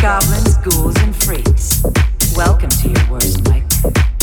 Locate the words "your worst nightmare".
2.88-4.17